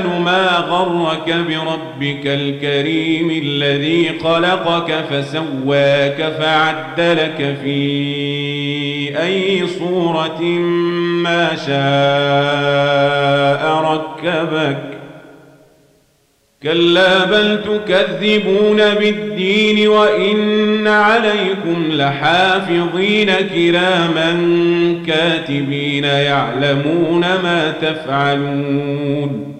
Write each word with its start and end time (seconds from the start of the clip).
الإنسان 0.00 0.22
ما 0.22 0.48
غرك 0.48 1.34
بربك 1.48 2.26
الكريم 2.26 3.30
الذي 3.30 4.10
خلقك 4.24 5.04
فسواك 5.10 6.32
فعدلك 6.38 7.56
في 7.62 9.18
أي 9.22 9.66
صورة 9.66 10.42
ما 11.22 11.48
شاء 11.66 11.80
ركبك 13.92 14.78
كلا 16.62 17.24
بل 17.24 17.62
تكذبون 17.62 18.76
بالدين 18.76 19.88
وإن 19.88 20.86
عليكم 20.86 21.92
لحافظين 21.92 23.30
كراما 23.32 24.32
كاتبين 25.06 26.04
يعلمون 26.04 27.20
ما 27.20 27.74
تفعلون 27.82 29.59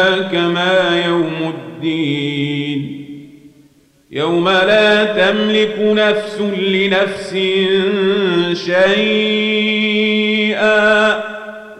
أدراك 0.00 0.34
ما 0.34 1.02
يوم 1.06 1.54
الدين. 1.54 3.00
يوم 4.10 4.48
لا 4.48 5.04
تملك 5.04 5.76
نفس 5.78 6.40
لنفس 6.58 7.30
شيئا 8.66 10.00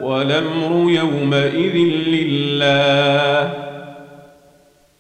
والأمر 0.00 0.90
يومئذ 0.90 1.76
لله. 2.06 3.50